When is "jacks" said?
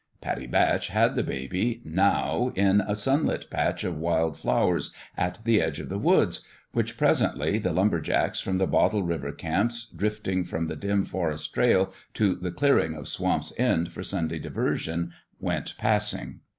8.01-8.39